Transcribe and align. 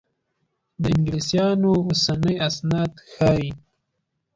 د 0.81 0.83
انګلیسیانو 0.95 1.69
اوسني 1.85 2.35
اسناد 2.47 2.91
ښيي. 3.11 3.49